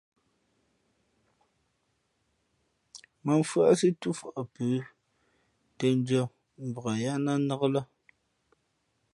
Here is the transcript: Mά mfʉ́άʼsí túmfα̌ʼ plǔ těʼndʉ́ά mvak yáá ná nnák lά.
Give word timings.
Mά 3.25 3.33
mfʉ́άʼsí 3.41 3.87
túmfα̌ʼ 4.01 4.41
plǔ 4.53 4.67
těʼndʉ́ά 5.77 6.23
mvak 6.67 6.87
yáá 7.03 7.21
ná 7.25 7.33
nnák 7.39 7.61
lά. 7.75 7.81